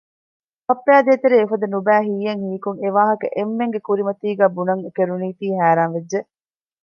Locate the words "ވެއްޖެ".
5.95-6.19